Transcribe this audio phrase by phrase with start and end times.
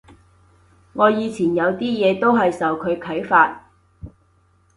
[0.93, 3.69] 我以前有啲嘢都係受佢啓發